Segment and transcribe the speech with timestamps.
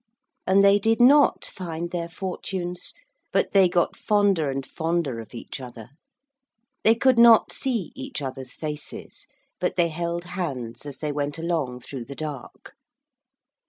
[0.47, 2.95] And they did not find their fortunes,
[3.31, 5.89] but they got fonder and fonder of each other.
[6.83, 9.27] They could not see each other's faces,
[9.59, 12.73] but they held hands as they went along through the dark.